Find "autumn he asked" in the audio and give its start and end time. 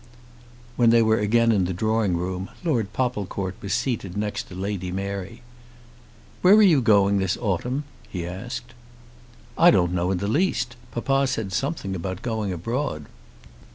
7.37-8.73